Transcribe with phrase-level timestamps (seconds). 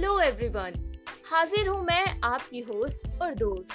[0.00, 0.74] Hello everyone
[1.30, 3.72] हाजिर हूँ मैं आपकी होस्ट और दोस्त।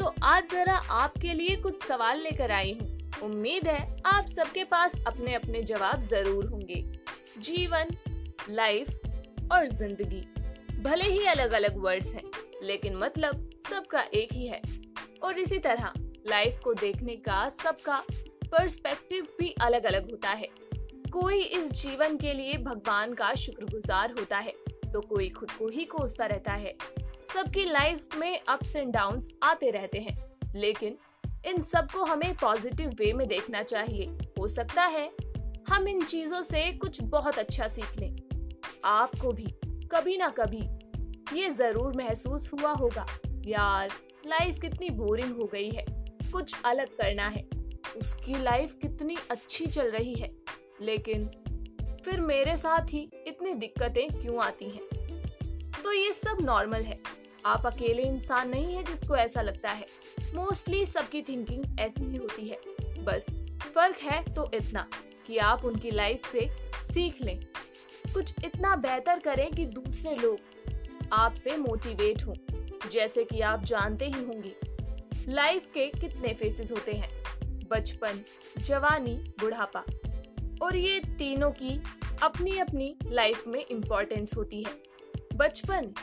[0.00, 2.88] तो आज जरा आपके लिए कुछ सवाल लेकर आई हूँ।
[3.22, 6.82] उम्मीद है आप सबके पास अपने अपने जवाब ज़रूर होंगे।
[7.38, 7.96] जीवन
[8.50, 10.20] लाइफ और ज़िंदगी।
[10.82, 12.24] भले ही अलग अलग वर्ड्स हैं,
[12.62, 14.62] लेकिन मतलब सबका एक ही है।
[15.22, 15.92] और इसी तरह
[16.28, 18.02] लाइफ को देखने का सबका
[18.44, 20.48] पर्सपेक्टिव भी अलग अलग होता है।
[21.12, 24.54] कोई इस जीवन के लिए भगवान का शुक्रगुजार होता है।
[24.92, 26.76] तो कोई खुद को ही कोसता रहता है।
[27.34, 30.16] सबकी लाइफ में अप्स एंड डाउन्स आते रहते हैं,
[30.54, 30.96] लेकिन
[31.46, 34.06] इन सबको हमें पॉजिटिव वे में देखना चाहिए।
[34.38, 35.10] हो सकता है
[35.68, 38.16] हम इन चीज़ों से कुछ बहुत अच्छा सीख लें।
[38.84, 39.46] आपको भी,
[39.92, 40.62] कभी ना कभी
[41.38, 43.06] ये ज़रूर महसूस हुआ होगा,
[43.46, 43.92] यार
[44.26, 45.84] लाइफ कितनी बोरिंग हो गई है,
[46.32, 47.46] कुछ अलग करना है।
[47.96, 50.30] उसकी लाइफ कितनी अच्छी चल रही है।
[50.80, 51.30] लेकिन
[52.04, 54.84] फिर मेरे साथ ही इतनी दिक्कतें क्यों आती हैं?
[55.84, 56.98] तो ये सब नॉर्मल है।
[57.46, 59.86] आप अकेले इंसान नहीं है जिसको ऐसा लगता है।
[60.34, 62.58] मोस्टली सबकी थिंकिंग ऐसी ही होती है।
[63.04, 63.26] बस,
[63.74, 64.90] फ़र्क है तो इतना
[65.26, 66.48] कि आप उनकी लाइफ से
[66.84, 67.40] सीख लें।
[68.14, 70.38] कुछ इतना बेहतर करें कि दूसरे लोग
[71.12, 72.34] आपसे मोटिवेट हों,
[72.90, 74.56] जैसे कि आप जानते ही होंगे।
[75.28, 77.22] लाइफ के कितने फेसेस होते हैं?
[77.68, 78.24] बचपन,
[78.58, 79.84] जवानी, बुढ़ापा।
[80.62, 81.82] और ये तीनों की
[82.22, 84.82] अपनी अपनी लाइफ में इम्पोर्टेंस होती है।
[85.34, 85.94] बचपन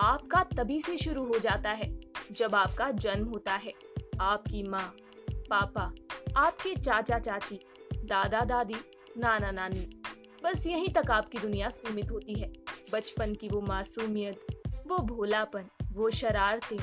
[0.00, 2.00] आपका तभी से शुरू हो जाता है,
[2.32, 3.72] जब आपका जन्म होता है।
[4.20, 4.96] आपकी माँ,
[5.30, 5.92] पापा,
[6.36, 7.60] आपके चाचा, चाची,
[8.04, 8.74] दादा, दादी,
[9.18, 10.02] नाना, नानी,
[10.44, 12.52] बस यहीं तक आपकी दुनिया सीमित होती है।
[12.92, 14.46] बचपन की वो मासूमियत,
[14.86, 16.78] वो भोलापन, वो शरारतें,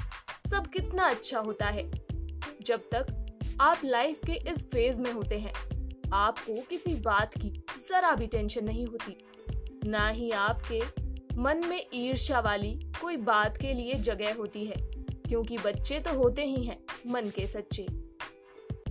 [0.49, 1.91] सब कितना अच्छा होता है।
[2.61, 3.25] जब तक
[3.61, 5.53] आप लाइफ के इस फ़ेज़ में होते हैं
[6.13, 9.17] आपको किसी बात की जरा भी टेंशन नहीं होती।
[9.85, 10.79] ना ही आपके
[11.37, 14.75] मन में ईर्ष्या वाली कोई बात के लिए जगह होती है,
[15.27, 16.77] क्योंकि बच्चे तो होते ही हैं
[17.07, 17.85] मन के सच्चे।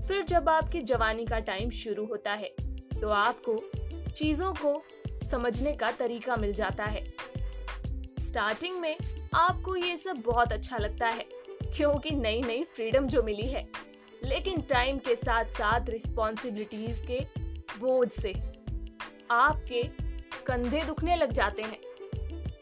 [0.01, 2.55] फिर जब आपकी जवानी का टाइम शुरू होता है
[3.01, 3.59] तो आपको
[4.11, 4.83] चीज़ों को
[5.23, 7.05] समझने का तरीका मिल जाता है।
[8.21, 8.97] स्टार्टिंग में
[9.35, 11.27] आपको ये सब बहुत अच्छा लगता है,
[11.77, 13.65] क्योंकि नई नई फ्रीडम जो मिली है
[14.25, 17.21] लेकिन टाइम के साथ साथ रिस्पॉन्सिबिलिटीज के
[17.79, 18.33] बोझ से
[19.31, 19.83] आपके
[20.47, 21.79] कंधे दुखने लग जाते हैं।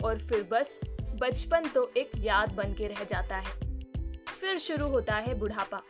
[0.04, 0.78] और फिर बस
[1.20, 3.60] बचपन तो एक याद बन के रह जाता है।
[4.40, 5.82] फिर शुरू होता है बुढ़ापा।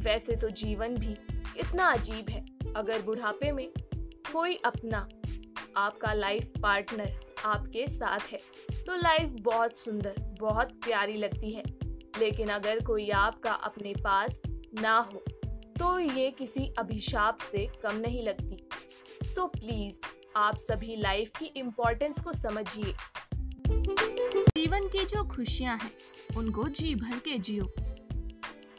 [0.00, 1.12] वैसे तो जीवन भी
[1.56, 2.44] इतना अजीब है।
[2.76, 3.68] अगर बुढ़ापे में
[4.32, 5.08] कोई अपना
[5.76, 8.38] आपका लाइफ पार्टनर आपके साथ है
[8.86, 11.62] तो लाइफ बहुत सुंदर, बहुत प्यारी लगती है।
[12.18, 14.40] लेकिन अगर कोई आपका अपने पास
[14.80, 15.24] ना हो
[15.80, 18.68] तो ये किसी अभिशाप से कम नहीं लगती।
[19.26, 20.00] सो so प्लीज़
[20.36, 22.94] आप सभी लाइफ की इम्पोर्टेंस को समझिए।
[24.56, 25.90] जीवन की जो खुशियाँ हैं,
[26.36, 27.64] उनको जी भर के जियो।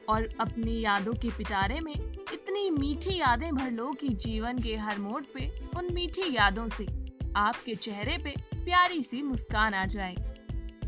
[0.09, 1.93] और अपनी यादों के पिटारे में
[2.33, 6.87] इतनी मीठी यादें भर लो कि जीवन के हर मोड़ पे उन मीठी यादों से
[7.35, 8.33] आपके चेहरे पे
[8.65, 10.15] प्यारी सी मुस्कान आ जाए।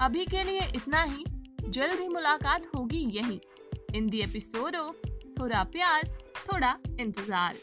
[0.02, 1.26] अभी के लिए इतना ही।
[1.70, 3.40] जल्द ही मुलाकात होगी यही।
[3.96, 4.76] इन दी एपिसोड
[5.40, 6.08] थोड़ा प्यार
[6.48, 7.56] थोड़ा इंतज़ार।